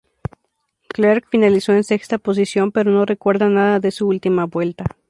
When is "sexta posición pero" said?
1.83-2.89